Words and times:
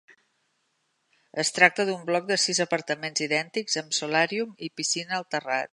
Es 1.43 1.51
tracta 1.57 1.85
d'un 1.89 2.01
bloc 2.09 2.27
de 2.33 2.39
sis 2.47 2.63
apartaments 2.67 3.25
idèntics, 3.29 3.79
amb 3.83 3.97
solàrium 4.01 4.57
i 4.69 4.75
piscina 4.81 5.19
al 5.21 5.29
terrat. 5.37 5.69